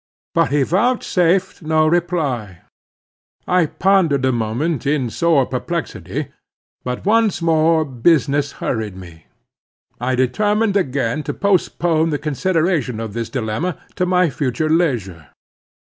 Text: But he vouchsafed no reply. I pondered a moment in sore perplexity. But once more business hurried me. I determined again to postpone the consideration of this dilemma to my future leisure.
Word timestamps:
But 0.33 0.49
he 0.49 0.63
vouchsafed 0.63 1.61
no 1.61 1.85
reply. 1.85 2.61
I 3.47 3.67
pondered 3.67 4.25
a 4.25 4.31
moment 4.31 4.87
in 4.87 5.11
sore 5.11 5.45
perplexity. 5.45 6.29
But 6.83 7.05
once 7.05 7.39
more 7.39 7.85
business 7.85 8.53
hurried 8.53 8.97
me. 8.97 9.27
I 9.99 10.15
determined 10.15 10.75
again 10.75 11.21
to 11.21 11.35
postpone 11.35 12.09
the 12.09 12.17
consideration 12.17 12.99
of 12.99 13.13
this 13.13 13.29
dilemma 13.29 13.77
to 13.97 14.07
my 14.07 14.31
future 14.31 14.69
leisure. 14.71 15.27